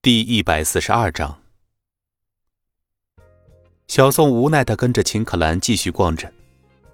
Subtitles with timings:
[0.00, 1.40] 第一百四十二章，
[3.88, 6.32] 小宋无奈的跟着秦可兰继续逛着。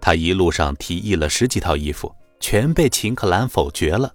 [0.00, 4.14] 他一路上提议了十几套衣服，全被秦可兰否决了。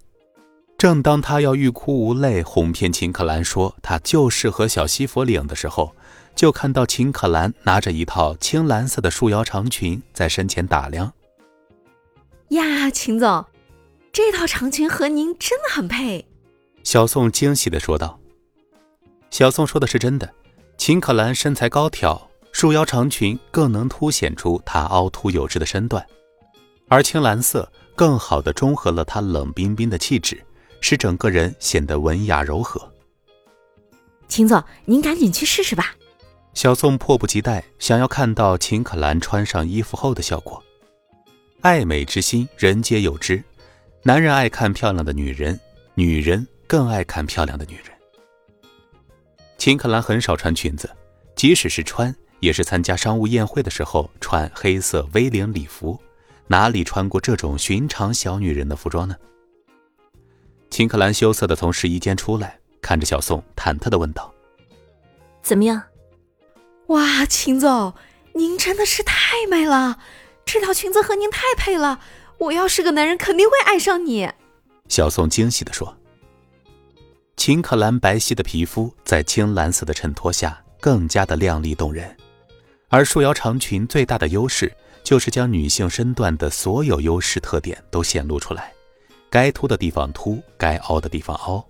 [0.75, 5.95] 正当他要欲哭无泪哄骗秦可兰说他就适合小西服领的时候，
[6.35, 11.13] 就看到秦可兰拿着一套青蓝色的束腰长裙在身前打量。
[12.49, 13.45] 呀，秦总，
[14.11, 16.25] 这套长裙和您真的很配。
[16.83, 18.19] 小宋惊喜的说道。
[19.32, 20.30] 小宋说的是真的，
[20.77, 26.05] 秦可兰身材高挑，束腰长裙更能凸显出她凹凸有致的身段，
[26.88, 30.44] 而青蓝色更好的中和了她冷冰冰的气质，
[30.81, 32.91] 使整个人显得文雅柔和。
[34.27, 35.95] 秦总，您赶紧去试试吧。
[36.53, 40.61] 小宋迫不及待想要看到秦可兰穿上衣服后的效果。
[41.61, 43.44] 爱美之心，人皆有之，
[44.03, 45.58] 男人爱看漂亮的女人，
[45.94, 47.86] 女人更爱看漂亮的女人。
[49.59, 50.90] 秦可兰很少穿裙子，
[51.36, 56.00] 即使是穿，也是参加商务宴会的时候穿黑色 V 领礼服，
[56.47, 59.17] 哪里穿过这种寻常小女人的服装呢？
[60.70, 64.33] 秦可兰羞涩的从试衣间出来，看着小宋，忐忑的问道
[65.44, 65.83] ：“怎么样？
[66.88, 67.94] 哇，秦总，
[68.36, 70.00] 您真的是太美了，
[70.45, 72.00] 这条裙子和您太配了，
[72.38, 74.31] 我要是个男人，肯定会爱上你。”
[74.88, 75.98] 小宋惊喜的说。
[77.40, 82.14] 秦可兰白皙的皮肤在青蓝色的衬托下更加的靓丽动人，
[82.90, 84.70] 而束腰长裙最大的优势
[85.06, 88.73] 就是将女性身段的所有优势特点都显露出来，
[89.30, 91.66] 该凸的地方凸，该凹的地方凹。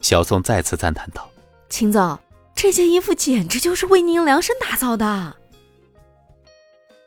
[0.00, 1.28] 小宋再次赞叹道
[1.68, 2.16] ：“秦总，
[2.54, 5.36] 这件衣服简直就是为您量身打造的，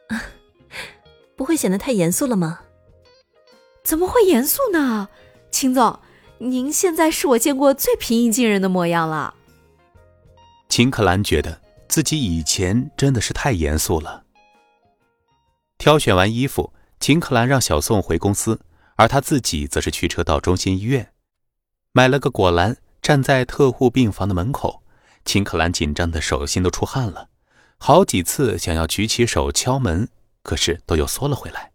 [1.38, 2.60] 不会显得太严肃了吗？
[3.82, 5.08] 怎么会严肃呢，
[5.50, 5.98] 秦总？”
[6.38, 9.34] 您现在是我见过最平易近人的模样了。
[10.68, 14.24] 秦可兰觉得自己以前真的是太严肃了。
[15.78, 18.60] 挑选完衣服，秦可兰让小宋回公司，
[18.96, 21.14] 而他自己则是驱车到中心医院，
[21.92, 24.84] 买了个果篮，站在特护病房的门口。
[25.24, 27.30] 秦可兰紧张的手心都出汗了，
[27.78, 30.10] 好几次想要举起手敲门，
[30.44, 31.72] 可是都又缩了回来。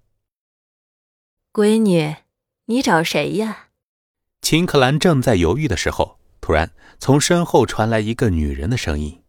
[1.53, 2.17] 闺女，
[2.67, 3.70] 你找谁呀？
[4.43, 9.23] 秦可兰正在犹豫的时候，突然从身后传来一个女人的声音。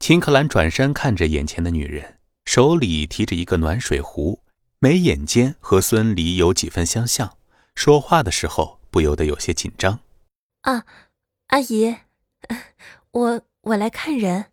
[0.00, 4.42] 秦可兰转身看着眼前的女人，手里提着一个暖水壶，
[4.78, 7.36] 眉眼间和孙离有几分相像，
[7.74, 10.00] 说话的时候不由得有些紧张。
[10.62, 10.84] 啊，
[11.48, 11.96] 阿姨，
[13.12, 14.46] 我我来看人。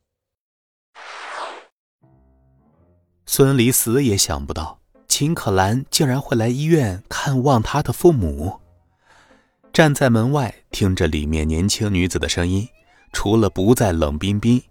[3.26, 8.62] 孙离死也想不到，秦可兰竟然会来医院看望他的父母。
[9.76, 12.66] 站在门外听着里面年轻女子的声音，
[13.12, 14.64] 除了不再冷冰冰，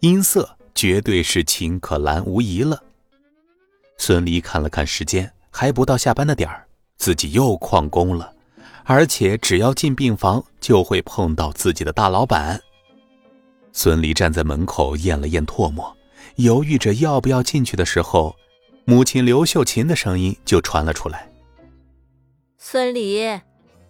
[0.00, 2.82] 音色绝对是秦可兰无疑了。
[3.98, 8.34] 孙离看了看时间，还不到下班的点儿，自己又旷工了，
[8.82, 12.60] 而且只要进病房就会碰到自己的大老板。
[13.72, 15.96] 孙离站在门口咽了咽唾沫，
[16.34, 18.34] 犹豫着要不要进去的时候，
[18.84, 21.30] 母亲刘秀琴的声音就传了出来
[22.58, 23.38] ：“孙离。”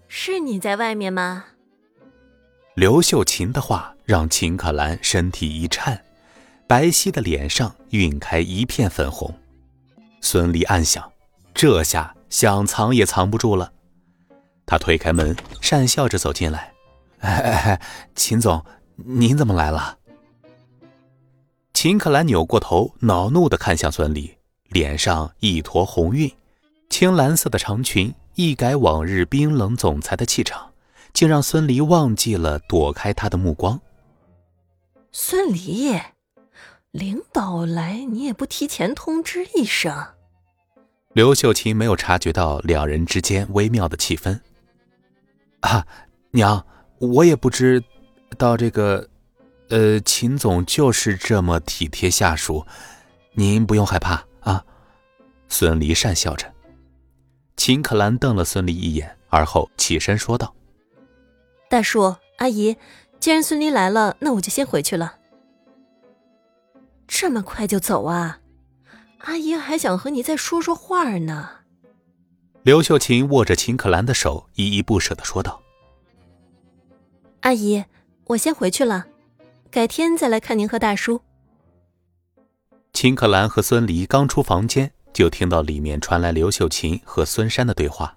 [0.08, 1.44] 是你在外面吗？
[2.74, 6.02] 刘秀琴的话让秦可兰身体一颤，
[6.66, 9.32] 白皙的脸上晕开一片粉红。
[10.20, 11.12] 孙俪暗想，
[11.52, 13.72] 这下想藏也藏不住了。
[14.64, 16.72] 他推开门，讪笑着走进来
[17.20, 17.82] ：“哎 哎哎，
[18.14, 18.64] 秦总，
[18.96, 19.98] 您怎么来了？”
[21.74, 24.36] 秦可兰扭过头，恼怒地看向孙俪，
[24.68, 26.30] 脸上一坨红晕，
[26.88, 28.14] 青蓝色的长裙。
[28.38, 30.72] 一改往日冰冷总裁的气场，
[31.12, 33.80] 竟让孙离忘记了躲开他的目光。
[35.10, 35.98] 孙离，
[36.92, 39.92] 领导来你也不提前通知一声。
[41.14, 44.38] 刘秀琴没有察觉到两人之间微妙的气氛。
[45.58, 45.84] 啊，
[46.30, 46.64] 娘，
[47.00, 47.82] 我也不知
[48.36, 49.08] 道这个，
[49.68, 52.64] 呃，秦总就是这么体贴下属，
[53.32, 54.64] 您不用害怕啊。
[55.48, 56.46] 孙离讪笑着。
[57.58, 60.54] 秦可兰瞪了孙俪一眼，而后起身说道
[61.68, 62.76] ：“大叔，阿姨，
[63.18, 65.16] 既然孙俪来了，那我就先回去了。
[67.08, 68.38] 这么快就走啊？
[69.18, 71.50] 阿姨还想和你再说说话呢。”
[72.62, 75.60] 刘秀琴握着秦可兰的手，依依不舍的说道
[77.42, 77.84] ：“阿姨，
[78.28, 79.04] 我先回去了，
[79.68, 81.20] 改天再来看您和大叔。”
[82.94, 84.92] 秦可兰和孙离刚出房间。
[85.18, 88.16] 就听到里面传来刘秀琴和孙山的对话。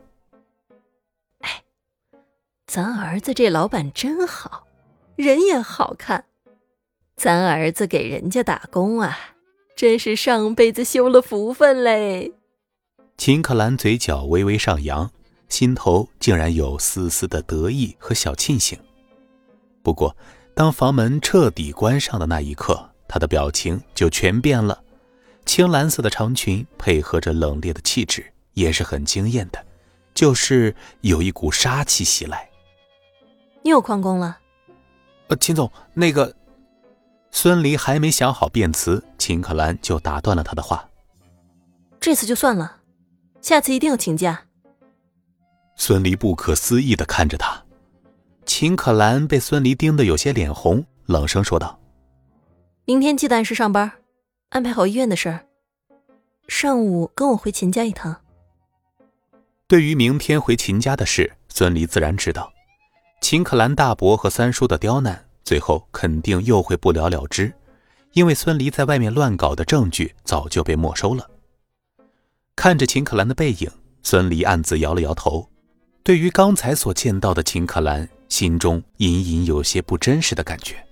[1.39, 1.63] 哎，
[2.67, 4.67] 咱儿子这老板真好，
[5.15, 6.25] 人也好看。
[7.15, 9.17] 咱儿子给人家打工啊，
[9.75, 12.33] 真是上辈子修了福分嘞。
[13.17, 15.09] 秦可兰嘴角微微上扬，
[15.49, 18.77] 心头竟然有丝丝的得意和小庆幸。
[19.81, 20.15] 不过，
[20.53, 24.83] 当房门彻底关上的那一刻，她的表情就全变了。
[25.45, 29.63] 青蓝色的长裙配合着冷冽的气质，也是很惊艳的，
[30.13, 32.49] 就是有一股杀气袭来。
[33.63, 34.37] 你有旷工了？
[35.27, 36.35] 呃，秦总，那个。
[37.33, 40.85] 孙离还没想好辩词，秦可兰就打断了他的话
[41.97, 42.75] ：“这次就算了，
[43.39, 44.43] 下次一定要请假。”
[45.77, 47.63] 孙离不可思议的看着他，
[48.45, 51.79] 秦可兰被孙离盯得有些脸红，冷声说道
[52.83, 53.89] ：“明天记得按时上班，
[54.51, 55.45] 安排好医院的事儿。
[56.49, 58.21] 上午跟我回秦家一趟。”
[59.65, 62.51] 对于明天回秦家的事，孙离自然知道，
[63.21, 65.25] 秦可兰大伯和三叔的刁难。
[65.45, 67.51] 最后肯定又会不了了之，
[68.11, 71.29] 因为孙离在外面乱搞的证据早就被没收了。
[72.55, 73.71] 看着秦可兰的背影，
[74.03, 75.49] 孙离暗自摇了摇头。
[76.03, 80.85] 对于刚才所见到的秦可兰，心中隐隐有些不真实的感觉。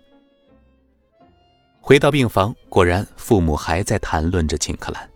[1.81, 5.09] 回到病房，果然父母还在谈论着秦可兰。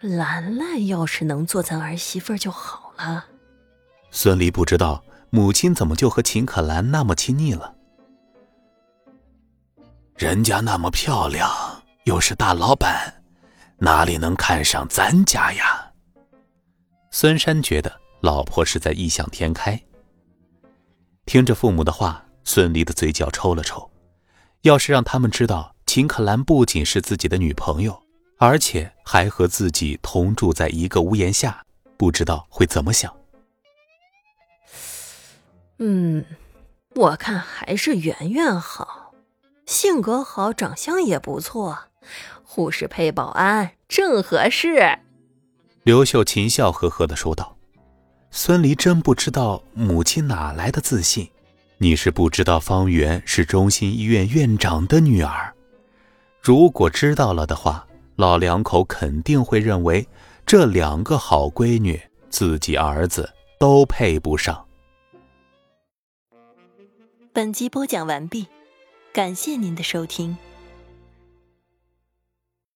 [0.00, 3.24] 兰兰要是能做咱儿媳妇就好了。
[4.10, 7.74] 孙离不知道母亲怎么就和秦可兰那么亲昵了。
[10.16, 11.50] 人家那么漂亮，
[12.04, 13.22] 又是大老板，
[13.78, 15.90] 哪里能看上咱家呀？
[17.10, 19.80] 孙山觉得老婆是在异想天开。
[21.24, 23.88] 听着父母的话，孙离的嘴角抽了抽。
[24.62, 28.00] 要是让他们知道秦可兰不仅是自己的女朋友，
[28.38, 31.64] 而且还和自己同住在一个屋檐下，
[31.96, 33.12] 不知道会怎么想。
[35.78, 36.24] 嗯，
[36.94, 39.12] 我看还是圆圆好。
[39.66, 41.76] 性格好，长相也不错，
[42.44, 45.00] 护士配保安正合适。
[45.82, 47.56] 刘秀琴笑呵呵的说道
[48.30, 51.28] ：“孙离真不知道母亲哪来的自信。
[51.82, 55.52] 你是不知道方圆是中心医院院长的女儿。
[56.40, 57.84] 如果知道了的话，
[58.14, 60.06] 老两口肯定会认为
[60.46, 62.00] 这两个好闺女，
[62.30, 64.64] 自己儿子都配不上。”
[67.34, 68.46] 本集播讲完毕。
[69.12, 70.36] 感谢您的收听。